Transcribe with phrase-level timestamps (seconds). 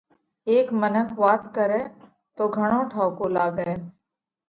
[0.47, 1.81] هيڪ منک وات ڪرئه
[2.35, 3.75] تو گھڻو ٺائُوڪو لاڳئه